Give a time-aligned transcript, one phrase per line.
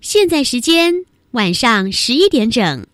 [0.00, 0.94] 现在时间
[1.32, 2.86] 晚上十一点整。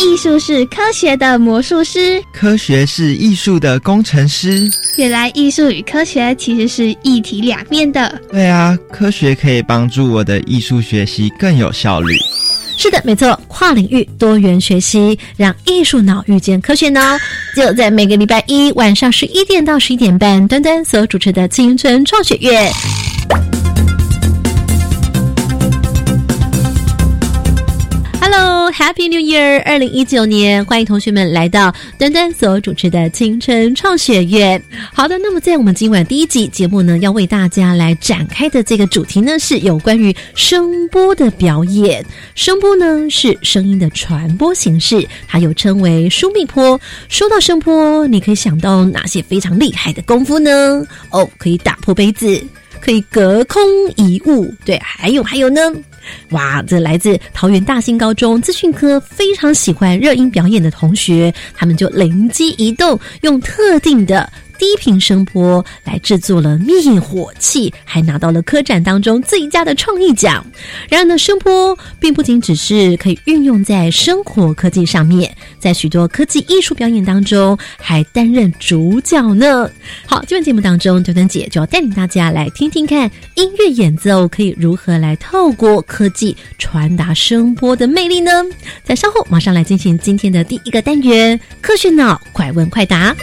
[0.00, 4.68] 艺术是科学的魔术师，科学是艺术的工程师。
[4.96, 8.20] 原来艺术与科学其实是一体两面的。
[8.30, 12.16] 对啊，科学可以帮助我的艺术学习更有效率。
[12.78, 17.00] 是的，没错，跨领域多元学习，让艺术脑遇见科学脑，
[17.56, 22.70] 就在每个礼拜一晚上十一点到十一点半，端端所主持的青春创学院。
[28.40, 29.60] Hello, Happy New Year！
[29.64, 34.62] 二零一九年，欢迎同学们来到端端所主持的青春创学院。
[34.94, 42.06] 好的，那么在我们今晚第一集节目呢，要为大家来展开的这个主题呢，是有关于声波的表演。
[42.36, 46.80] 声波呢是声音的传播形式，它又称为疏密波。
[47.08, 50.86] 说到声波，你可以想到哪些非常厉害的功夫呢？
[51.10, 52.40] 哦，可以打破杯子，
[52.80, 53.60] 可以隔空
[53.96, 55.60] 移物，对，还有还有呢。
[56.30, 56.62] 哇！
[56.62, 64.30] 这来自桃园大兴高中资讯科非常喜欢热音表演的同学，他们就灵机一动，用特定的。
[64.58, 70.44] 低频声波来制作了灭火器，还拿到了科展当中最佳的创意奖。
[70.88, 79.70] 然而呢，声波并不仅只是可以运用在生活科技上面，在许多科技艺术表演当中还担任主角呢。
[80.06, 88.30] 好，今天节目当中，九等姐就要带领大家来听听看音乐演奏可以如何来透过科技传达声波的魅力呢？
[88.82, 93.14] 在稍后马上来进行今天的第一个单元——科学脑快问快答。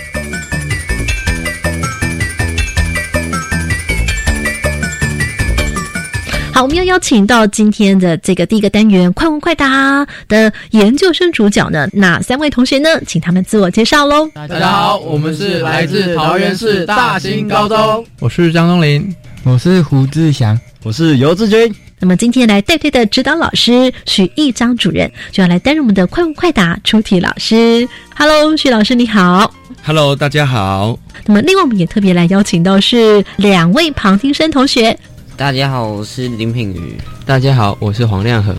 [6.55, 12.87] 好，我们要邀请到今天的这个第一个单元“快问快答”的研究生主角呢，哪三位同学呢？
[13.05, 14.25] 请他们自我介绍喽。
[14.33, 21.75] 大家好，我们是来自桃园市大兴高中，我是张东林，我是胡志祥，我是游志军。
[21.99, 27.85] 那么今天来带队的指导老师许义章主任就要来担任我们的“快问快答”出题老师。
[28.15, 29.53] Hello，许老师你好。
[29.83, 30.97] Hello，大家好。
[31.25, 34.97] 那么另外我们也特别来邀请到是两位旁听生同学。
[35.37, 36.97] 大家好，我是林品瑜。
[37.25, 38.55] 大家好，我是黄亮和。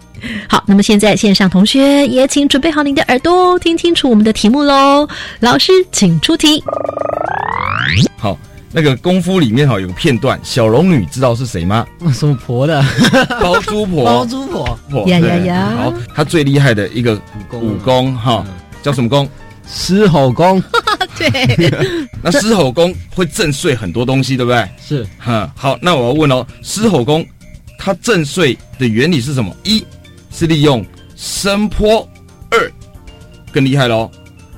[0.47, 5.09] 好，那么现在线上同学也请准备好您的耳朵，听清楚我们的题目喽。
[5.41, 6.63] 老师，请出题。
[8.19, 8.37] 好，
[8.73, 11.87] 那个功夫里面哈有个片段，小龙女知道是谁吗？
[12.13, 12.85] 什么婆的？
[13.41, 14.05] 包租婆。
[14.05, 14.79] 包租婆。
[15.09, 15.73] 呀呀呀！
[15.79, 17.19] 好，她最厉害的一个
[17.53, 18.45] 武功哈，
[18.83, 19.27] 叫什么功？
[19.69, 20.63] 狮吼功。
[21.19, 21.29] 对，
[22.23, 24.69] 那狮吼功会震碎很多东西，对不对？
[24.87, 27.27] 是，哈，好，那我要问哦，狮吼功
[27.79, 29.55] 它震碎的原理是什么？
[29.65, 29.85] 一
[30.31, 30.85] 是利用
[31.17, 32.07] 声波，
[32.51, 32.71] 二
[33.51, 34.11] 更厉害喽，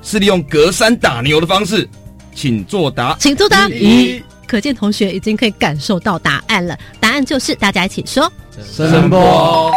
[0.03, 1.87] 是利用隔山打牛的方式，
[2.35, 3.69] 请作答，请作答。
[3.69, 8.29] 一，可见同学已经可以感受到答案了，答案就是大家一起说，
[8.75, 9.71] 声波。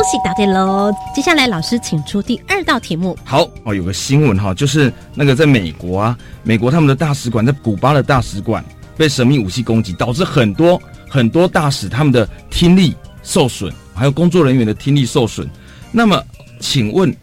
[0.00, 0.90] 恭喜答对喽！
[1.14, 3.14] 接下来老师请出第二道题目。
[3.22, 8.64] 好哦，有个新闻哈，就是那个在美国啊，美国他们的大使馆在古巴的大使馆
[8.96, 15.46] 被神秘武器攻击，导致很多很多大使他们的听力受损，还有工作人员的听力受损。
[15.92, 16.18] 那么，
[16.60, 17.14] 请问，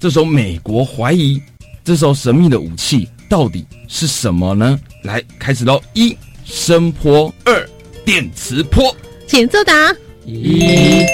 [0.00, 1.38] 这时候美国怀疑
[1.84, 4.80] 这时候神秘的武器到底是什么呢？
[5.02, 5.78] 来，开始喽！
[5.92, 7.68] 一声波，二
[8.02, 8.96] 电磁波，
[9.26, 9.94] 请作答。
[10.24, 11.04] 一。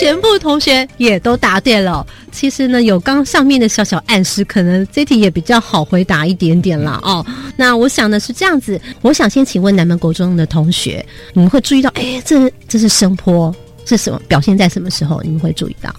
[0.00, 2.06] 全部同学也都答对了。
[2.32, 7.24] 其实呢，有刚上面的小小暗示，可能这题也比较好回答一点点啦哦。
[7.56, 13.54] 那我想的是这样子，我想先请问南门国中的同学，你们会注意到，哎，这这是声波
[13.84, 14.20] 是什么？
[14.28, 15.20] 表现在什么时候？
[15.22, 15.94] 你们会注意到？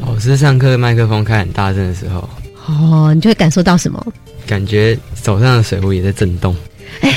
[0.00, 2.28] 老师上课麦克风开很大声的时候。
[2.66, 4.04] 哦，你就会感受到什么？
[4.46, 6.54] 感觉手上的水壶也在震动。
[7.00, 7.10] 哎，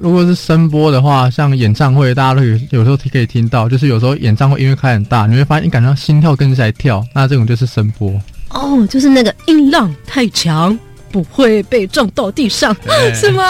[0.00, 8.12] 如果是声波的话，像演唱会，大家都有有时候可以听到，就是有时候演唱会音乐开很大，你会发现你感觉到心跳跟着在跳，那这种就是声波。
[8.50, 10.78] 哦，就是那个音浪太强，
[11.10, 12.74] 不会被撞到地上，
[13.14, 13.44] 是吗？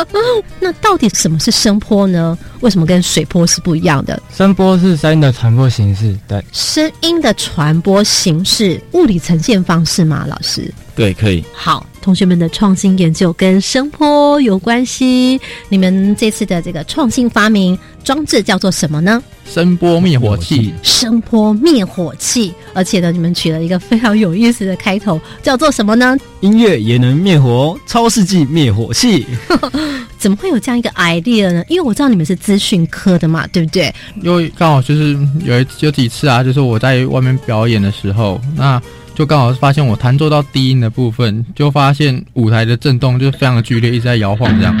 [0.60, 2.36] 那到底什么是声波呢？
[2.60, 4.20] 为什么跟水波是不一样的？
[4.34, 10.26] 声波是声音的传播形式，对，声音的传播形式，物理呈现方式吗？
[10.28, 10.72] 老师？
[10.94, 11.44] 对，可以。
[11.52, 11.84] 好。
[12.00, 15.40] 同学们的创新研究跟声波有关系。
[15.70, 19.22] 你们这次的这个创新发明装置叫做什么呢？
[19.46, 20.74] 声波灭火器。
[20.82, 26.14] 声波灭火器，而且呢，你们取了一个非常有意思的开头，叫做什么呢？
[26.40, 29.26] 音乐也能灭火，超世纪灭火器。
[30.20, 31.64] 怎么会有这样一个 idea 呢？
[31.68, 33.90] 因为我知道你们是资讯科的嘛，对不对？
[34.22, 38.78] 因为刚好就是有有几次啊，就是我在外面表演的时候，那。
[39.14, 44.76] 就刚好发现我弹奏到低音的部分，就发现舞台的震动就非常的剧烈，一直在摇晃这样。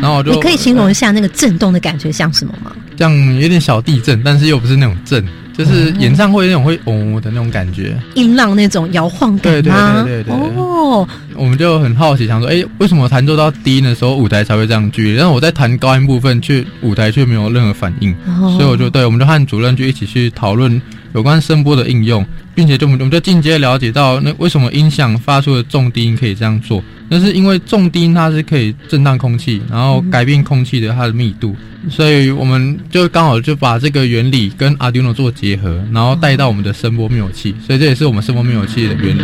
[0.00, 2.70] 然后我就你可以形容一下那个震动的感觉像什么吗？
[2.96, 7.96] 像有点小地震，但是又不是那种震，就是演唱会那种会嗡的那种感觉。
[8.14, 10.02] 音浪那种摇晃感对对吗？
[10.04, 15.16] 对对对对哦，我们就很好奇，想说，哎，为什么弹奏到低音的时候舞台才会这样剧烈？
[15.16, 20.80] 但是我在弹高音部分，却舞台却没有任何反应，哦所以我就对，我们就和主任就一起去讨论
[21.14, 26.82] 有关声波的应用，并且就我们我们就进阶了解到，那为什么音响发出的重低音可以这样做？
[27.08, 31.54] 那是因为重低音它是可以震荡空气，然后改变空气的它的密度，
[31.90, 39.22] 所以我们就刚好就把这个原理跟 Arduino 做结合，然后带到我们的声波灭火器，所以这也是我们声波灭火器的原理。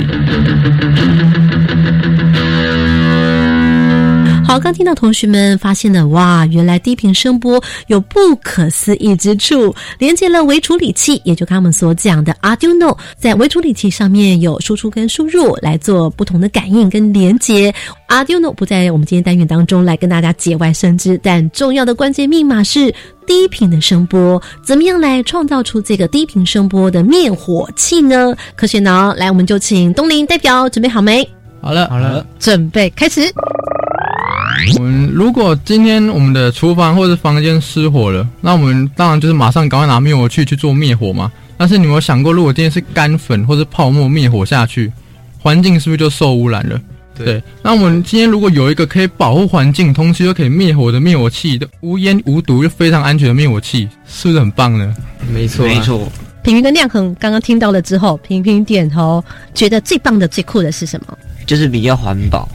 [4.48, 17.70] 好，刚听到同学们发现了，哇，原来低频声波有不可思议之处，连接了微处理器，也就他们所讲的 Arduino，在微处理器上面有输出跟输入来做不同的感应跟连接。
[18.08, 22.90] Arduino 不在我们今天单元当中来跟大家节外生枝，但重要的关键密码是
[23.26, 28.34] 低频的声波，怎么样来创造出这个低频声波的灭火器呢？
[28.56, 31.28] 科学脑，来，我们就请东林代表准备好没？
[31.60, 33.30] 好了好了，准备开始。
[34.76, 41.30] 我们如果今天我们的厨房或者房间失火了，那我们当然就是马上赶快拿灭火器去做灭火嘛。
[41.56, 44.92] 但是你有没有想过，如果今天是干粉或者泡沫灭火下去，
[45.38, 46.80] 环境是不是就受污染了？
[47.16, 47.42] 对。
[47.62, 54.94] 那我们今天如果有一个可以保护环境，同时又可以灭火的灭火器，的无烟无毒又非常安全的灭火器，是不是很棒呢？
[55.32, 56.10] 没错、啊，没错。
[56.44, 59.22] 平平跟亮恒刚刚听到了之后，平平点头，
[59.52, 61.18] 觉得最棒的、最酷的是什么？
[61.44, 62.48] 就是比较环保。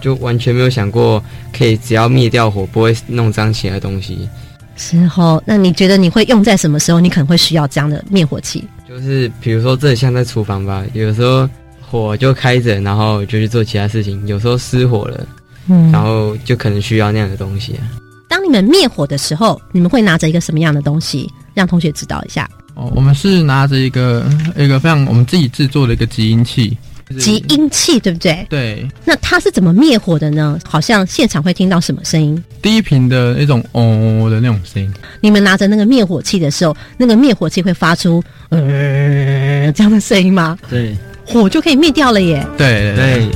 [0.00, 1.22] 就完全没有想过
[1.52, 4.28] 可以只要灭掉火，不会弄脏其他东西。
[4.76, 7.00] 时候，那你觉得你会用在什么时候？
[7.00, 8.64] 你可能会需要这样的灭火器？
[8.88, 11.48] 就是比如说，这像在厨房吧，有时候
[11.80, 14.24] 火就开着，然后就去做其他事情。
[14.26, 15.26] 有时候失火了，
[15.68, 17.82] 嗯然后就可能需要那样的东西、啊。
[18.28, 22.48] 当你们灭火的时候，你们会拿着一个什么样的东西，让同学知道一下？
[22.74, 26.76] 哦，我们是拿着一个一个非常我们自己制作的一个集音器，
[27.18, 28.46] 集阴气，对不对？
[28.48, 28.88] 对。
[29.04, 30.58] 那它是怎么灭火的呢？
[30.64, 32.42] 好像现场会听到什么声音？
[32.60, 34.92] 低频的那种哦的那种声音。
[35.20, 40.58] 你们拿着那个灭火器的时候，那个灭火器会发出呃这样的声音吗？
[40.68, 42.46] 对，火就可以灭掉了耶。
[42.56, 43.28] 对对。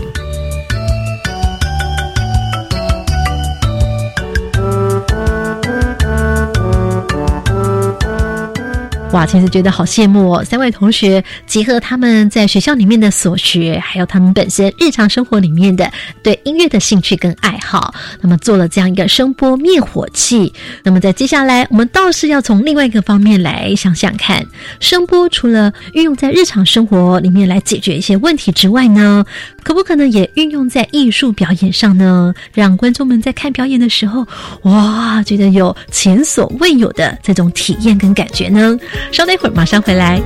[9.13, 10.43] 哇，其实觉得好羡慕哦！
[10.43, 15.91] 三位同学结合他们在学校里面的所学，还有他们本身日常生活里面的
[16.23, 17.93] 对音乐的兴趣跟爱好，
[18.23, 20.51] 那么做了这样一个声波灭火器。
[20.83, 24.47] 那么在接下来，我们倒是要从另外一个方面来想想看，
[24.81, 29.23] 声波除了运用在日常生活里面来解决一些问题之外呢，
[29.63, 32.33] 可不可能也运用在艺术表演上呢？
[32.55, 34.27] 让观众们在看表演的时候，
[34.63, 38.75] 哇，觉得有前所未有的这种体验跟感觉呢？
[39.11, 40.23] 稍等一会儿，马上回来。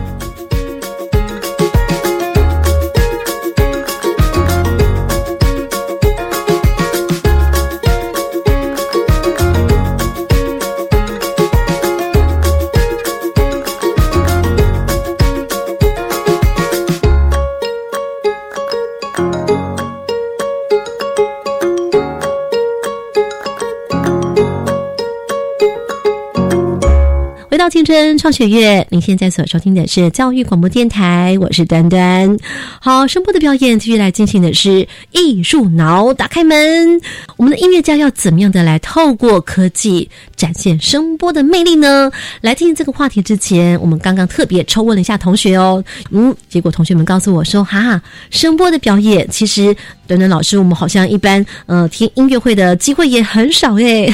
[27.69, 32.37] 青春创学院，您现在所收听的是教育广播电台，我是端端。
[32.81, 37.01] 好，声波的表演继续来进行的是艺术脑打开门。
[37.37, 42.11] 我们的音乐家要怎么样的来透过科技展现声波的魅力呢？
[42.43, 49.75] 来进行这个话题之前，我们刚刚特别抽问了一下同学哦，嗯，结果同学们告诉我说，哈哈，声波的表演其实
[50.07, 54.13] 端端老师，我们好像一般呃听音乐会的机会也很少诶。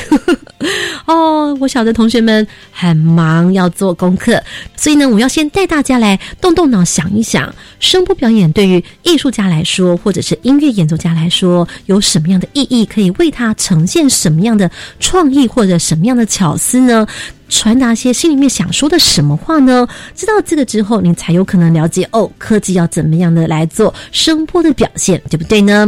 [1.06, 4.40] 哦，我晓得同学们很忙，要做功课，
[4.76, 12.86] 所以呢，我要先带大家来动动脑，想一想，声波表演对于艺术家来说，或者是音乐演奏家来说，有什么样的意义？
[12.86, 17.06] 可以为他呈现什么样的创意，或者什么样的巧思呢？
[17.48, 19.86] 传达些心里面想说的什么话呢？
[20.14, 25.86] 知道这个之后，你才有可能了解哦，科技要怎么样的来做声波的表现，对不对呢？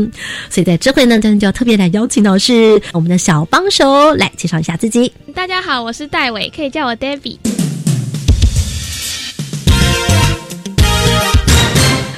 [0.50, 5.10] 所以在这回呢，当然就要特别来邀请到是我们的小帮手来介绍一下自己。
[5.34, 7.38] 大家好，我是戴伟，可以叫我 Debbie。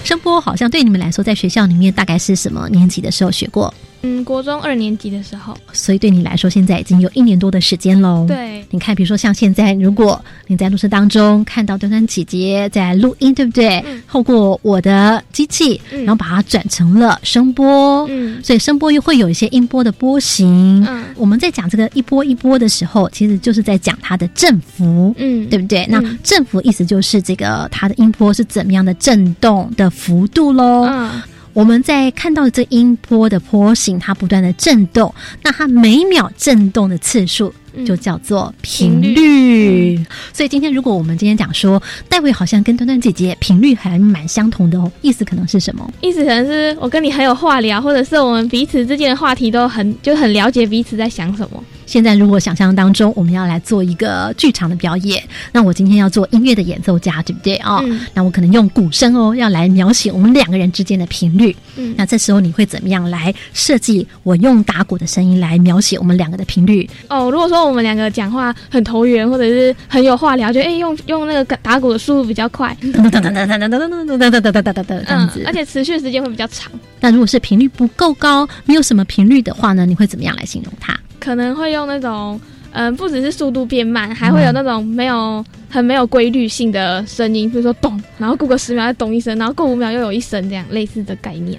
[0.03, 3.73] 声波好像对你们来说，在学校里面大概是什么年级的时候学过？
[4.03, 8.25] 嗯，国中二年级的时候，所以对你来说，现在已经有一年多的时间喽。
[8.29, 13.83] 对，你看，比如说像现在，如果你在录制当中看到端端姐姐在录音，对不对？
[13.87, 20.85] 嗯透过我的机器，嗯然后把它转成了声波，嗯所以声波又会有一些音波的波形。
[20.87, 25.15] 嗯我们在讲这个一波一波的时候，其实就是在讲它的振幅。
[25.19, 25.87] 嗯，对不对？
[25.89, 30.85] 那嗯振幅意思就是这个它的音波是怎么样的震动的幅度喽。
[30.85, 31.23] 嗯
[31.57, 40.07] 我们在看到这音波的波形，它不断的震动，那它每秒震动的次数嗯就叫做频频率。
[40.35, 45.91] 所以今天如果我们今天讲说，戴维好像跟端端姐姐频率还蛮相同的哦，意思可能是什么？
[46.03, 51.65] 意思可能是我跟你很有话聊，或者是我们彼此之间的话题都很就很了解彼此在想什么。
[51.87, 57.81] 现在如果想象当中我们要来做一个剧场的表演，那我今天要做音乐的演奏家，对不对哦？
[57.85, 61.55] 嗯那我可能用鼓声哦，要来描写我们两个人之间的频率。
[61.77, 64.07] 嗯那这时候你会怎么样来设计？
[64.23, 66.89] 我用打鼓的声音来描写我们两个的频率。
[67.09, 75.57] 哦，如果说我们两个讲话很投缘，或者是很有话聊，就哎用用那个打鼓的速度比较快，噔噔噔噔噔噔噔噔噔噔噔噔噔噔这样子嗯，而。
[75.57, 80.95] 且持续时间会比较长，那如果是频率不够高，没有什么频率的话呢，你会怎么样来形容它？
[81.21, 82.41] 可能会用那种。
[82.79, 91.59] 嗯，不只是速度变慢，还会有那种没有很没有规律性的声音，比如说咚，然后过个十秒再咚一声，然后过五秒又有一声，这样类似的概念。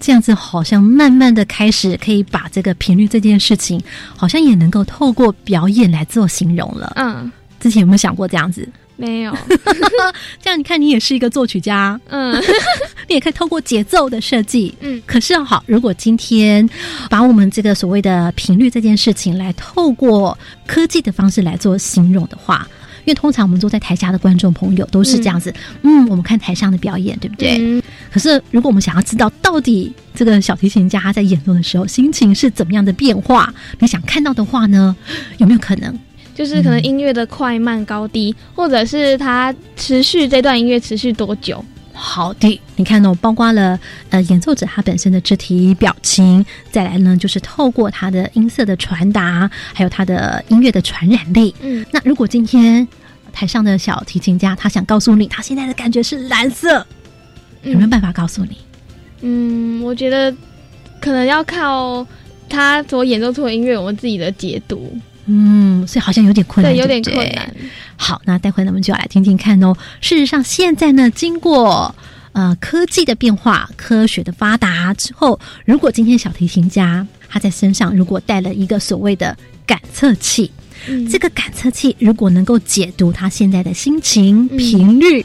[0.00, 3.80] 这样子好像慢慢的开始可以把这个频率这件事情，
[4.16, 6.94] 好像也能够透过表演来做形容了。
[6.96, 7.30] 嗯，
[7.60, 8.68] 之前有没有想过这样子？
[8.96, 9.32] 没有，
[10.42, 12.34] 这样你看，你也是一个作曲家，嗯
[13.10, 14.72] 你也可以透过节奏的设计。
[14.80, 16.66] 嗯可是好，如果今天
[17.10, 22.68] 把我们这个所谓的频率这件事情，来透过科技的方式来做形容的话，
[23.00, 25.52] 因为通常我们坐在台下的观众朋友都是这样子，
[25.82, 27.58] 嗯我们看台上的表演，对不对？
[27.58, 34.94] 嗯可是如果我们想要知道到底这个小提琴家他在演奏的时候心情是怎么样的变化，你想看到的话呢，
[35.38, 35.92] 有没有可能？
[36.32, 41.62] 就是可能音乐的快慢高低，或者是它持续这段音乐持续多久。
[42.02, 43.78] 好的，你看哦，包括了
[44.08, 51.54] 呃演奏者他本身的肢体表情，再来呢就是透过他的音色的传达，还有他的音乐的传染力。
[51.60, 52.88] 嗯，那如果今天
[53.32, 56.84] 台上的小提琴家他想告诉你，他现在的感觉是蓝色，
[57.62, 58.56] 有没有办法告诉你？
[59.20, 60.34] 嗯，我觉得
[61.00, 62.06] 可能要靠
[62.48, 64.98] 他所演奏出的音乐，我们自己的解读。
[65.32, 67.54] 嗯，所以好像有点困难，对，有点困难。
[67.96, 69.72] 好，那待会呢，我们就要来听听看哦。
[70.00, 71.94] 事实上，现在呢，经过
[72.32, 80.50] 呃科技的变化、科学的发达之后，如果今天小提琴家他在身上如果带了一个所谓的感测器，
[80.88, 85.24] 嗯这个感测器如果能够解读他现在的心情、嗯频率，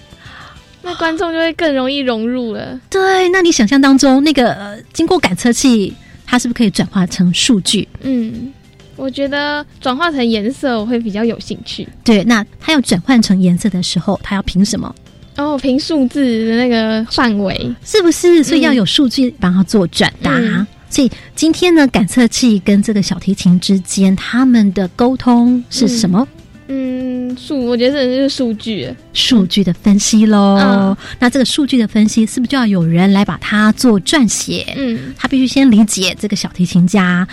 [0.83, 2.79] 那观众就会更容易融入了。
[2.89, 5.91] 对，那你想象当中那个、呃、经过感测器，
[6.25, 7.87] 它是不是可以转化成数据？
[8.01, 8.53] 嗯，
[8.95, 11.87] 我觉得转化成颜色我会比较有兴趣。
[12.03, 14.93] 对，那它要转换成颜色的时候，它要凭什么？
[15.37, 18.41] 哦凭数字的那个范围，是不是？
[18.41, 20.31] 所以要有数据帮他做转达。
[20.37, 26.25] 嗯所以今天呢，感测器跟这个小提琴之间，他们的沟通是什么？
[26.69, 28.89] 嗯，数我觉得这就是数据。
[29.11, 30.55] 数据的分析喽。
[30.57, 34.73] 嗯那这个数据的分析，是不是就要有人来把它做撰写？
[34.77, 37.27] 嗯他必须先理解这个小提琴家。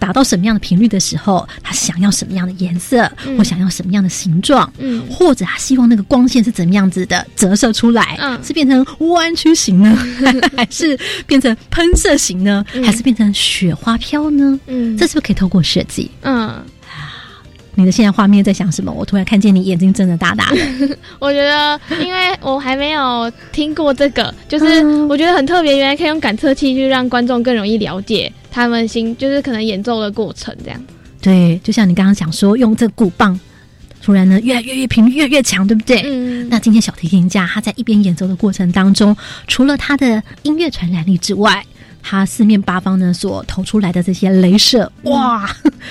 [0.00, 3.36] 达到什么样的频率的时候，他想要什么样的颜色，嗯。
[3.38, 5.06] 或想要什么样的形状，嗯。
[5.08, 8.42] 或者他希望那个光线是怎么样子的折射出来，嗯。
[8.42, 9.96] 是变成弯曲型呢，
[10.56, 12.82] 还是变成喷射型呢，嗯。
[12.82, 14.58] 还是变成雪花飘呢？
[14.66, 14.96] 嗯。
[14.96, 16.10] 这是不是可以透过设计？
[16.22, 16.64] 嗯，
[17.74, 18.92] 你的现在画面在想什么？
[18.92, 20.58] 我突然看见你眼睛睁得大大的，
[21.18, 30.80] 我觉得因为我还没有听过这个，就是嗯我觉得很特别，原来可以用感测器去让观众更容易了解他们心，就是可能演奏的过程这样。
[31.22, 33.38] 对，就像你刚刚讲说，用这鼓棒，
[34.02, 36.02] 突然呢越来越越频率越来越强，对不对？
[36.04, 41.64] 嗯那今天小提琴家他在一边演奏的过程当中，除了他的音乐传染力之外，
[42.02, 45.46] 他四面八方呢所投出来的这些镭射，哇，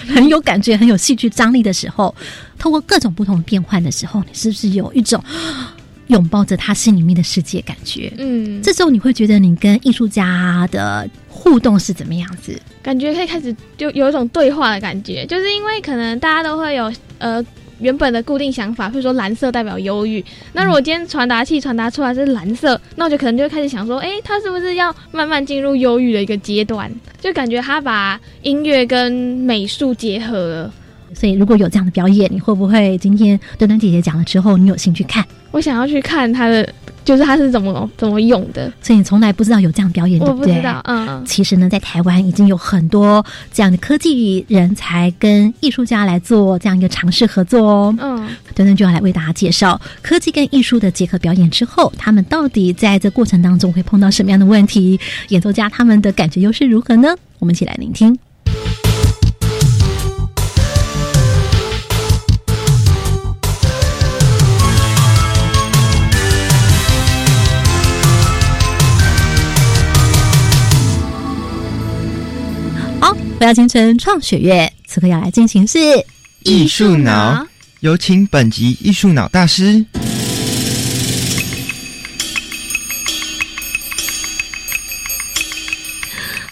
[0.08, 2.14] 很有感觉，很有戏剧张力的时候，
[2.58, 5.24] 透过各种不同的变换的时候，你是不是有一种
[6.08, 8.12] 拥抱着他心里面的世界感觉？
[8.18, 12.60] 嗯，这时候你会觉得你跟艺术家的互动是怎么样子？
[12.82, 17.44] 感觉可以开始就有一种对话的感觉，就是因为可能大家都会有呃
[17.80, 26.92] 原本的固定想法，比如说蓝色代表忧郁，那如果今天传达器传达出来是蓝色，那我就可能就会开始想说，诶，他是不是要慢慢进入忧郁的一个阶段？
[27.20, 30.74] 就感觉他把音乐跟美术结合了。
[31.14, 35.26] 所以如果有这样的表演，你会不会今天端端姐姐讲了之后，你有兴趣看？
[35.52, 36.68] 我想要去看他的，
[37.10, 38.72] 就是它是怎么怎么用的。
[38.84, 40.32] 所以你从来不知道有这样表演，对对？
[40.32, 41.26] 我不知道，嗯。
[41.26, 47.96] 其实呢，在台湾已经有很多这样的科技人才跟艺术家来做这样一个尝试合作哦。
[48.00, 55.00] 嗯，等等就要来为大家介绍科技跟艺术的结合表演之后，他们到底在这过程当中会碰到什么样的问题？
[55.30, 57.10] 演奏家他们的感觉又是如何呢？
[57.40, 58.16] 我们一起来聆听。
[73.50, 75.80] 回到清晨创学院，此刻要来进行是
[76.44, 77.44] 艺术脑，
[77.80, 79.84] 有请本集艺术脑大师。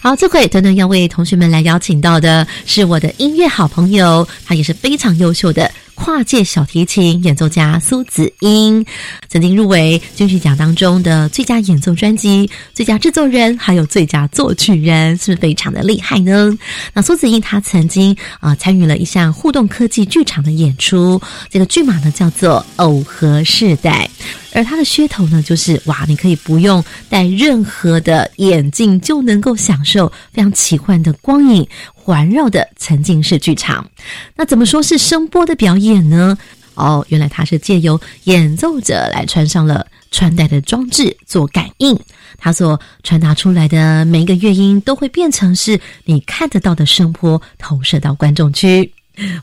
[0.00, 5.70] 好，这回等等要为同学们来邀请到的是我的音乐好朋友，他也是非常优秀的。
[5.98, 8.86] 跨界小提琴演奏家苏子英，
[9.28, 16.56] 曾经入围金曲奖当中的最佳演奏专辑、最佳制作人，还有最佳作曲人，是不是非常的厉害呢？
[16.94, 24.08] 那苏子英他曾经啊参与了一项互动科技剧场的演出，这个剧码呢叫做《耦合世代》，
[24.52, 31.66] 而它的噱头呢就是哇，你可以不用戴任何的眼镜就能够享受非常奇幻的光影。
[31.92, 33.86] 环绕的沉浸式剧场，
[34.34, 36.38] 那怎么说是声波的表演呢？
[36.72, 42.00] 哦，原来它是借由演奏者来穿上了穿戴的装置做感应，
[42.38, 48.90] 它所传达出来的每一个乐音都会变成是你看得到的声波投射到观众区。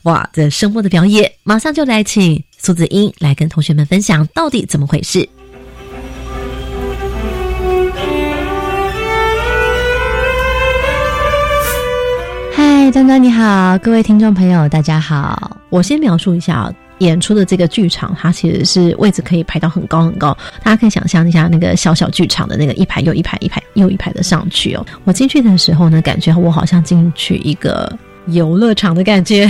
[0.02, 5.20] 哇，这声波的表演，马上就来请苏子英来跟同学们分享到底怎么回事。
[12.52, 15.56] 嗨，端端你好，各位听众朋友大家好。
[15.70, 16.68] 我先描述一下
[16.98, 24.84] 演出的这个剧场，它其实是位置可以排到很高很高，大家可以想象一下那个小小剧场的那个一排又一排一排又一排的上去哦。
[25.04, 27.96] 我进去的时候呢，感觉我好像进去一个。
[28.28, 29.48] 游乐场的感觉，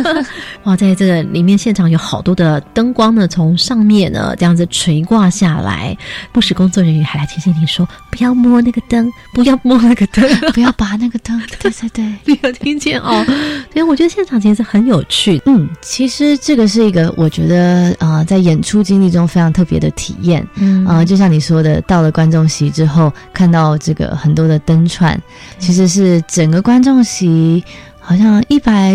[0.64, 5.96] 哇，在这个里面现场有好多的灯光呢，从上面呢这样子垂挂下来，
[6.32, 11.40] 不时工作人员还来提醒你说 不要摸那个灯，不要摸那个灯，不要拔那个灯。
[11.60, 13.24] 对对对，你有听见哦？
[13.72, 15.40] 所以我觉得现场其实很有趣。
[15.46, 20.46] 嗯，其实这个是一个我觉得啊，在演出经历中非常特别的体验。
[20.56, 25.20] 嗯啊，就像你说的，到了观众席之后，看到这个很多的灯串，
[25.58, 27.64] 其实是整个观众席。
[28.00, 28.94] 好像一百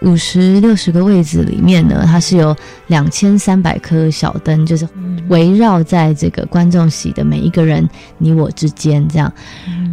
[0.00, 4.86] 五十六十个位置里面呢，它是有两千三百颗小灯，就是
[5.28, 7.88] 围绕在这个观众席的每一个人
[8.18, 9.32] 你我之间这样。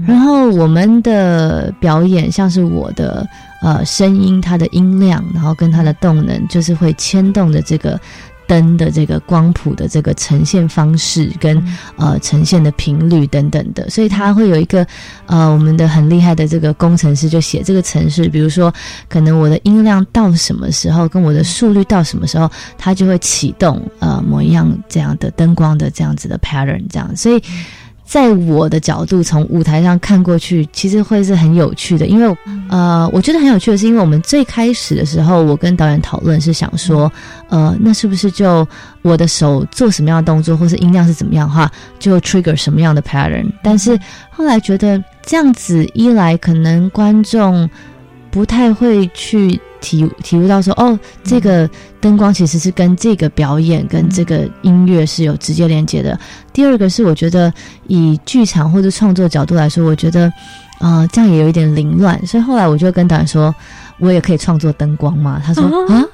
[0.08, 3.28] 然后我们的表演，像是我的
[3.62, 8.00] 呃声音，它的音量，然后跟它的动能，就是会牵动的这个。
[8.51, 11.55] 灯的这个光谱的这个呈现方式跟
[11.95, 14.85] 呃呈现的频率等等的，所以它会有一个
[15.25, 18.73] 呃我们的很厉害的这个工程师就写这个程式，比如说
[19.07, 27.41] 可能我的音量到什么时候，跟我的速率到什么时候，它就会启动呃某一样这样的灯光的这样子的 pattern 这样，所以。
[28.12, 32.08] 在我的角度，从舞台上看过去，其实会是很有趣的。
[32.08, 37.10] 因为，呃，我觉得很有趣的是，因为我们最开始的时候，我跟导演讨论是想说，
[37.47, 38.67] 呃，那是不是就
[39.02, 43.50] 我的手做什么样的动作，或是音量是怎么样的话，就 trigger 什么样的 pattern？
[43.63, 43.97] 但是
[44.30, 47.69] 后来觉得这样子一来，可能观众
[48.31, 49.59] 不太会去。
[49.81, 51.67] 体体悟到说哦，这个
[51.99, 56.15] 灯光其实是跟这个表演跟这个音乐是有直接连接的。
[56.53, 57.51] 第二个是我觉得
[57.87, 60.31] 以剧场或者创作角度来说，我觉得
[60.77, 63.51] 啊这样也有一点凌乱，所以后来我就跟导演说，
[63.97, 65.41] 我也可以创作灯光嘛。
[65.43, 66.05] 他说啊，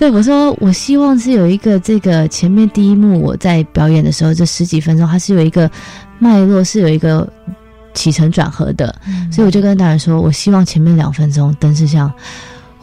[0.00, 5.70] 对我说我希望是有一个这个前面第一幕我在表演的时候这十几分钟，它是有一个
[6.18, 7.24] 脉络，是有一个
[7.96, 8.94] 起承转合的，
[9.32, 12.08] 所以我就跟导演说，我希望前面两分钟灯是像。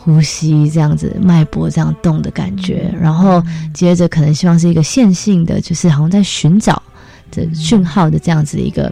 [0.05, 3.41] 呼吸这样子，脉搏这样动的感觉，然后
[3.73, 6.83] 接着可能希望是一个线性的，就是好像在寻找
[7.31, 8.91] 的讯号的这样子一个。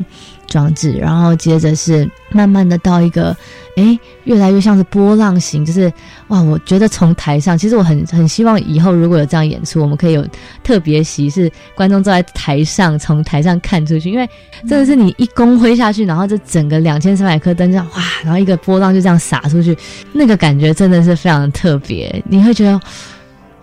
[0.51, 3.35] 装置，然后接着是慢慢的到一个，
[3.77, 5.91] 哎，越来越像是波浪形，就是
[6.27, 10.27] 哇，我觉得从台上，其实我很很希望以后如果有这样演出，我们可以有
[10.61, 14.29] 特别席，是观众坐在台上，从台上看出去，因为
[14.67, 19.77] 真的是你一弓挥下去，然后这整个两千三百颗灯这样哇，然后一个波浪就这样洒出去，
[20.11, 22.73] 那个感觉真的是非常的特别，你会觉得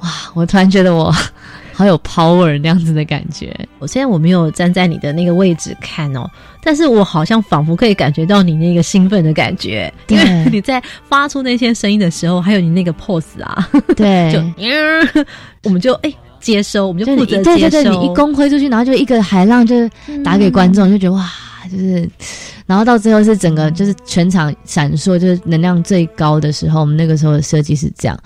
[0.01, 1.15] 哇，我突然觉得我。
[1.79, 3.57] 好有 power 那样子的感觉。
[3.79, 6.29] 我虽然我没有站在你的那个位置看哦，
[6.61, 14.43] 但是我好像仿佛可以感觉到你那个兴奋的感觉，因为你在发出那些声音的时候，还有你那个 pose 啊，对， 就，
[15.63, 17.71] 我们就哎接收，我们就就负责接收。
[17.71, 19.89] 对对对，你一公挥出去，然后就一个海浪就是
[20.25, 21.31] 打给观众，就觉得哇，
[21.71, 22.11] 就是，
[22.67, 28.19] 然后到最后是整个就是全场闪烁，就是能量最高的时候，我们那个时候的设计是这样。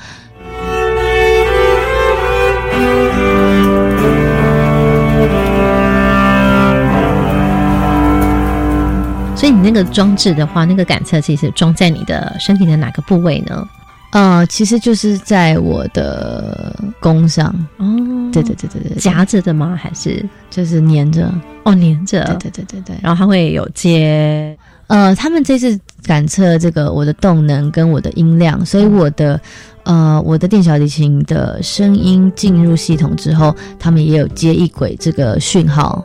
[9.42, 13.68] 所以你那个装置的话，那个感测器是装在你的身体的哪个部位呢？
[14.12, 17.46] 呃，其实就是在我的弓上。
[17.78, 17.85] 哦，
[18.33, 19.76] 对对对对对，夹着的吗？
[19.76, 21.28] 还是就是粘着？
[21.64, 22.22] 哦，粘着。
[22.24, 22.96] 对对对对对。
[23.02, 29.40] 然后它会有接，呃，他们这次感测这个我的动能跟我的音量，所以我的
[29.83, 36.05] 呃我的电小提琴的声音进入系统之后，他们也有接一轨这个讯号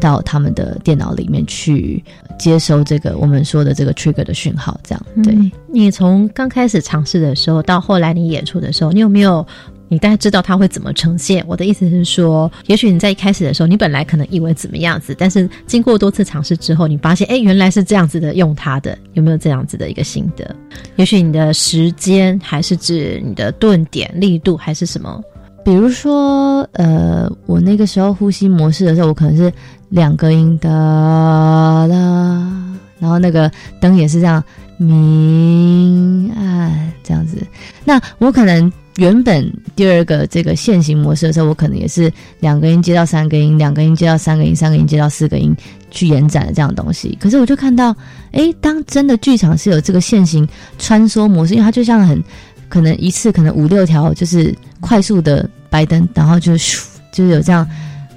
[0.00, 2.02] 到他们的电脑里面去
[2.38, 5.34] 接收这个我们说的这个 trigger 的讯号，这样对。
[5.34, 9.46] 嗯你从刚开始尝试的时候到后来你演出的时候，你有没有？
[9.92, 11.44] 你大概知道它会怎么呈现？
[11.48, 20.54] 我的意思是说，也许你在一开始的时候，你本来可能以为怎么样子，但是经过多次尝试之后，你发现，哎，原来是这样子的用它的，有没有这样子的一个心得？
[20.94, 25.20] 也许你的时间，还是指你的顿点、力度，还是什么？
[25.64, 29.52] 比如说，呃，我那个时候呼吸模式的时候，我可能是
[29.90, 31.88] 两个音的啦，
[32.98, 34.42] 然后那个灯也是这样
[34.78, 37.36] 明暗这样子。
[37.84, 45.54] 那我可能原本第二个这个线形模式的时候，我可能也是两个音接到三个音，两个音接到三个音，三个音接到四个音
[45.90, 47.16] 去延展的这样的东西。
[47.20, 47.94] 可是我就看到，
[48.32, 52.22] 诶，当真的剧场是有这个线形穿梭模式，因为它就像很
[52.70, 57.68] 可能一次可能五六条就是快速的白灯，然后就咻，就是有这样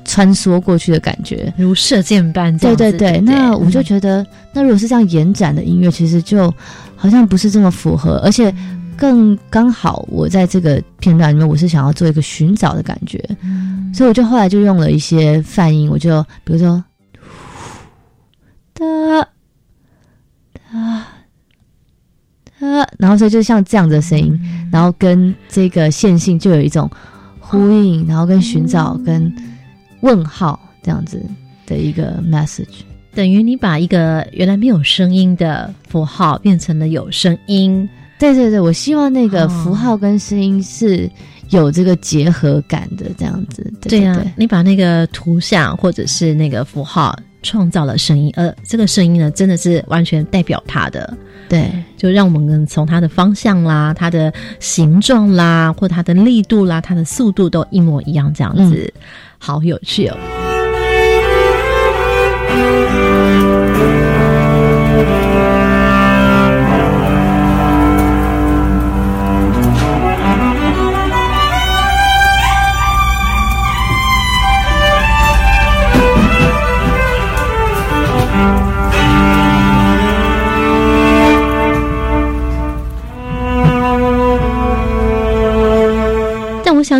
[0.05, 2.77] 穿梭过去的感觉，如射箭般这样。
[2.77, 6.53] 对对对，那我就觉得，那如果是这样延展的音乐，其实就
[6.95, 8.53] 好像不是这么符合，而且
[8.95, 13.19] 更刚好，我在这个片段里面，我是想要做一个寻找的感觉，
[13.93, 16.83] 所以我就后来就用了一些泛音，我就比如说
[18.73, 18.85] 哒
[23.03, 24.39] 然后所以就像这样的声音，
[24.71, 26.89] 然后跟这个线性就有一种
[27.37, 29.29] 呼应，然后跟寻找跟
[29.99, 31.21] 问号这样子
[31.65, 32.79] 的一个 message。
[33.13, 37.85] 等于你把一个原来没有声音的符号变成了有声音。
[38.17, 41.11] 对对对，我希望那个符号跟声音是
[41.49, 43.69] 有这个结合感的，这样子。
[43.81, 51.17] 对呀、啊，你把那个图像或者是那个符号创造了声音，而这个声音呢，真的是完全代表它的。
[51.53, 59.01] 对，就让我们从它的方向啦、它的形状啦，或它的力度啦、它的速度都一模一样，这样子，嗯、
[59.37, 60.17] 好有趣哦。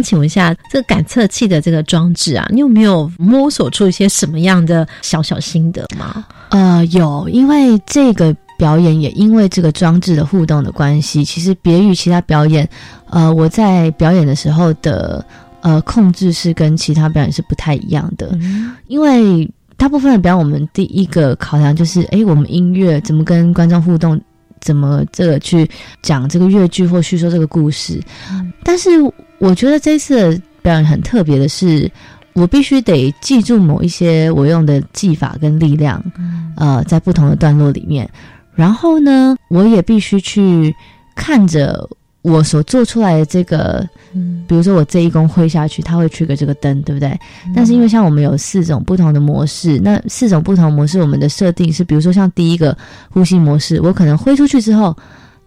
[0.04, 6.26] 请问一下，这个感测器的这个装置啊，你有没有摸索出一些什么样的小小心得吗？
[6.50, 12.68] 呃，有，因为这个表演也因为这个装置的互动的关系，其实别于其他表演，
[13.10, 15.26] 呃，我在表演的时候的
[15.62, 24.20] 呃控制是跟其他表演是不太一样的，嗯、因为大部分的表演，我们第一个考量就是，哎，我们音乐怎么跟观众互动。
[24.64, 25.70] 怎么这个去
[26.02, 28.02] 讲这个越剧或叙说这个故事？
[28.32, 28.90] 嗯、但是
[29.38, 31.92] 我觉得这次的表演很特别的是，
[32.34, 38.10] 我必须得记住某一些我用的技法跟力量，嗯、呃，在不同的段落里面。
[38.56, 40.74] 然后呢，我也必须去
[41.16, 41.90] 看着
[42.24, 47.10] 我所做出来的这个，嗯，比如说我这一弓挥下去，它会 trigger 这个灯，对不对？
[47.46, 52.76] 嗯、但是因为像我们有四种不同的模式，那四种不同模式，我们的设定是，比如说像第一个
[53.10, 54.96] 呼吸模式，我可能挥出去之后，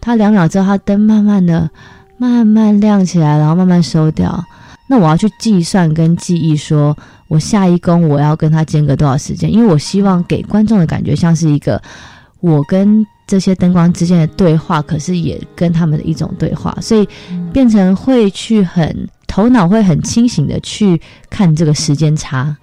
[0.00, 1.68] 它两秒之后，它灯慢慢的、
[2.18, 4.44] 慢慢亮起来，然后慢慢收掉。
[4.86, 6.96] 那我要去计算跟记忆，说
[7.28, 11.82] 我下一弓我要跟它间隔多少时间，因为我希望给观众的感觉像是一个
[12.40, 17.08] 我跟这些灯光之间的对话，可是也跟他们的一种对话，所以
[17.52, 22.56] 变成会去很头脑会很清醒的去看这个时间差。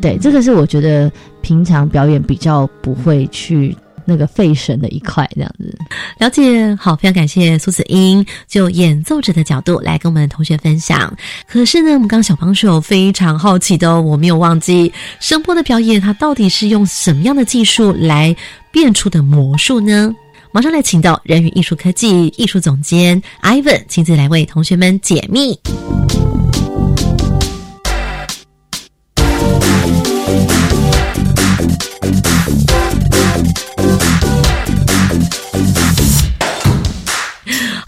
[0.00, 1.10] 对，这个是我觉得
[1.42, 5.76] 平常表演比较不会去那个费神的一块，这样子。
[6.18, 11.14] 了解，好，非常感谢苏子英就演奏者的角度来跟我们同学分享。
[11.46, 18.34] 可是呢，我们刚刚小帮手非常好奇的，我没有忘记声波的表演，它到底是用什么样的技术来
[18.70, 20.14] 变出的魔术呢？
[20.54, 25.58] 马上来请到人与艺术科技艺术总监 Ivan 亲自来为同学们解密。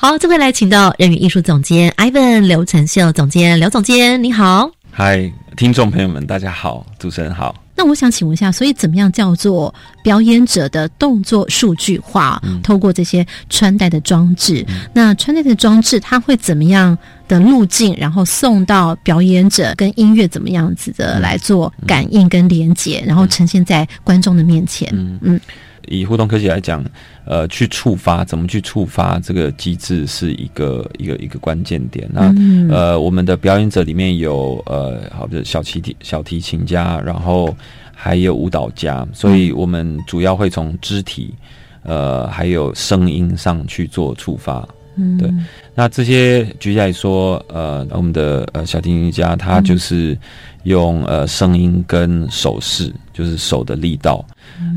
[0.04, 4.70] 好，这回来请到人语艺术总监 Ivan 刘成秀总监，刘总监你好。
[4.90, 7.54] 嗨，听众朋友们，大家好，主持人好。
[7.74, 12.38] 那我想请问一下，所以怎么样叫做表演者的动作数据化？
[12.62, 14.62] 透过这些穿戴的装置，
[14.92, 24.86] 那穿戴的装置它会怎么样的路径，然后送到表演者跟音乐怎么样子的来做感应跟连接，然后呈现在观众的面前？
[25.22, 25.40] 嗯。
[25.88, 26.84] 以互动科技来讲，
[27.24, 32.08] 呃，去触发怎么去触发这个机制是一个一个一个关键点。
[32.12, 32.34] 那
[32.68, 37.54] 呃，我们的表演者里面有呃，好的小提提小提琴家，然后
[37.94, 41.34] 还有舞蹈家，所以我们主要会从肢体
[41.82, 44.66] 呃还有声音上去做触发。
[44.96, 45.30] 嗯，对。
[45.74, 50.16] 那这些举例来说，呃，我们的呃小提琴家他就是
[50.62, 54.24] 用呃声音跟手势，就是手的力道。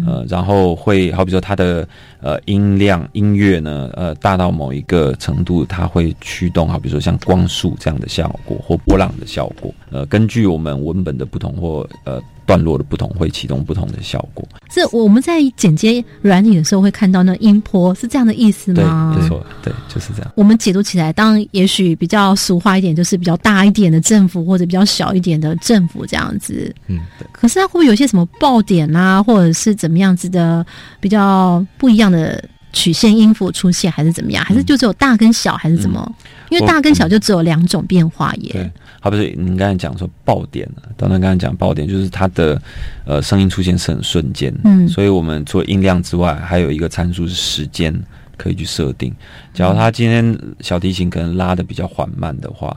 [0.05, 1.87] 呃，然后会好比说它的
[2.19, 9.73] 呃音量音乐呢，呃大到某一个程度，它会驱动，好比说像光束这样的效果或波浪的效果。
[9.91, 14.47] 呃，根据我们文本的不同或呃段落的不同，会启动不同的效果。
[14.71, 19.13] 是我们在剪接软体的时候会看到那音波，是这样的意思吗？
[19.13, 20.31] 对，没错，对，就是这样。
[20.35, 26.73] 我们解读起来，当然也许比较俗话一点，就是比较大一点的振幅或者比较小一点的振幅这样子。
[26.87, 27.27] 嗯，对。
[27.31, 30.65] 可是它会不会有些什么爆点啊，或者是怎么样子的
[30.99, 32.43] 比较不一样的？
[32.73, 34.43] 曲线音符出现还是怎么样？
[34.45, 36.15] 还是就只有大跟小还是怎么？
[36.49, 38.51] 因为大跟小就只有两种变化耶。
[38.53, 42.61] 对，好不是您刚才讲说爆点等等刚才讲爆点就是它的
[43.05, 47.93] 呃声音出现是很瞬间，嗯，所以我们除了音量之外，还有一个参数是时间
[48.37, 49.13] 可以去设定。
[49.53, 52.75] 假如他今天小提琴可能拉的比较缓慢的话，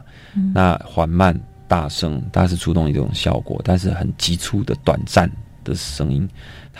[0.54, 5.30] 那缓慢大声，它是出动一种效果，但是很急促的短暂
[5.62, 6.28] 的声音。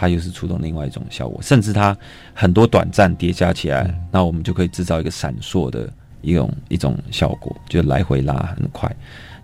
[0.00, 1.94] 它又是触动另外一种效果，甚至它
[2.32, 8.90] 很多短暂叠加起来，那我们就可以制造一个闪烁的一种一种效果，就来回拉很快，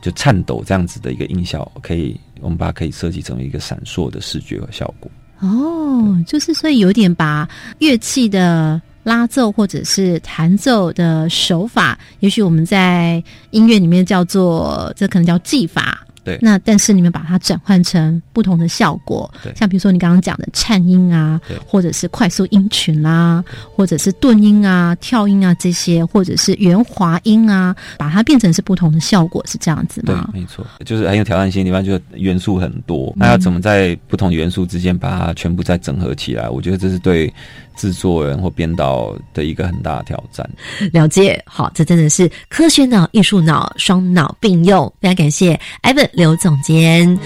[0.01, 5.11] 就颤抖这样子的一个音效，可以我们把它可以设计成为一个闪烁的视觉和效果。
[5.40, 7.47] 哦，就是所以有点把
[7.81, 16.06] 乐器的拉奏或者是弹奏的手法，也许我们在音乐里面叫做这可能叫技法。
[16.26, 23.42] 对，那但是你们把它转换成不同的效果，像比如说你刚刚讲的颤音啊，或者是快速音群啦，
[23.76, 30.28] 或者是顿音啊、跳音啊这些，或者是圆滑音啊，把它变成是不同的效果，是这样子吗？
[30.32, 36.48] 对，没错，就是很有挑战性的地方，就是元素很多，那要怎么在不同元素之间把它全部再整合起来？
[36.48, 37.32] 我觉得这是对。
[37.76, 40.48] 制作人或编导的一个很大的挑战。
[40.92, 44.92] 了解，好，这真的是科学脑、艺术脑双脑并用。
[45.00, 47.18] 非常感谢艾文刘总监。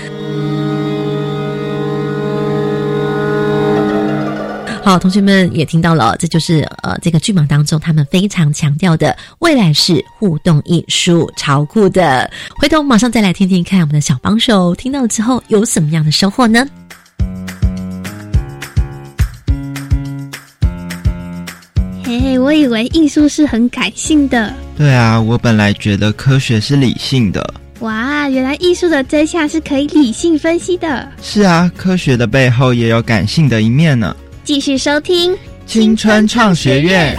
[4.82, 12.28] 好，同学们也听到了，这就是呃，这个剧码当中他们非常强调的未来式互动艺术，超酷的。
[12.58, 16.66] 回头马上再来听听看，我们的小帮手听到了之后有什么样的收获呢？
[22.18, 24.52] 嘿，我以为艺术是很感性的。
[24.76, 27.54] 对啊，我本来觉得科学是理性的。
[27.80, 31.08] 哇，原来艺术的真相是可以理性分析的。
[31.22, 34.16] 是啊，科学的背后也有感性的一面呢。
[34.42, 37.14] 继续收听青春创学院。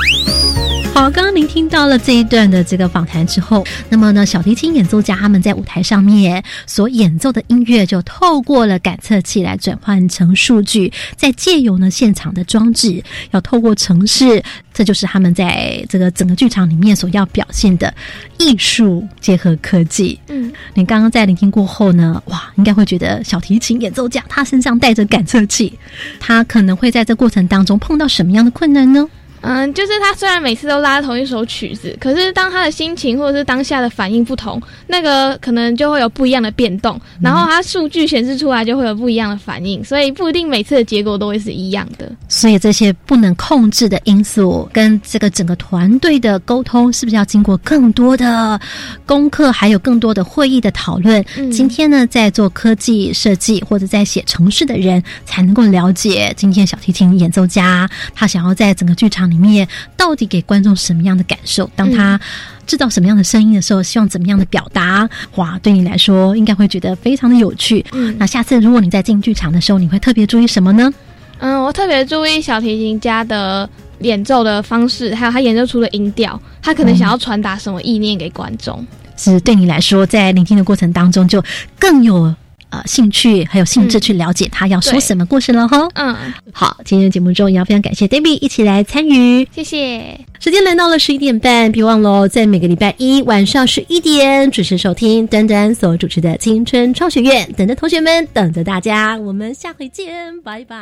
[1.02, 17.92] 好，刚刚您听到了这一段的这个访谈之后，那么呢，小提琴演奏家他们在舞台上面所演奏的音乐，就透过了感测器来转换成数据，再借由呢现场的装置，要透过城市，这就是他们在这个整个剧场里面所要表现的
[18.38, 20.20] 艺术结合科技。
[20.28, 25.80] 嗯，你刚刚在聆听过后呢，哇，应该会觉得小提琴演奏家他身上带着感测器，
[26.20, 29.10] 他可能会在这过程当中碰到什么样的困难呢？
[29.42, 42.12] 嗯，就是他虽然每次都拉同一首曲子，可是当他的心情或者是当下的反应不同，那个可能就会有不一样的变动，然后他数据显示出来就会有不一样的反应，所以不一定每次的结果都会是一样的。
[42.30, 48.62] 所以这些不能控制的因素跟这个整个团队的沟通，是不是要经过更多的
[49.08, 51.26] 功课，还有更多的会议的讨论？
[51.52, 59.31] 今天呢，在做科技设计或者在写程式的人，才能够了解今天小提琴演奏家他想要在整个剧场。
[59.32, 59.68] 里面
[59.98, 61.68] 到底给观众什么样的感受？
[61.76, 62.20] 当他
[62.68, 65.10] 制造什么样的声音的时候，希望怎么样的表达？
[65.36, 67.84] 哇，对你来说应该会觉得非常的有趣。
[67.94, 70.94] 嗯，那下次如果你在进剧场的时候，你会特别注意什么呢？
[71.40, 73.68] 嗯，我特别注意小提琴家的
[74.02, 78.86] 演奏的方式，还有他演奏出的音调，他可能想要传达什么意念给观众。
[79.18, 81.44] 是对你来说，在聆听的过程当中就
[81.80, 82.36] 更有。
[82.72, 85.88] 呃兴趣还有兴致去了解他要说什么故事了哈。
[85.94, 86.16] 嗯，
[86.52, 90.20] 好，今天的节目中也要非常感谢 David 一起来参与，谢谢。
[90.40, 100.76] 时间来到了十一点半，别忘了在每个礼拜一晚上十一点准时收听丹丹所主持的青春创学院，等着同学们，等着大家，我们下回见，拜拜。